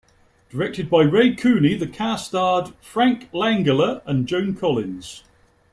[0.49, 5.23] Directed by Ray Cooney, the cast starred Frank Langella and Joan Collins.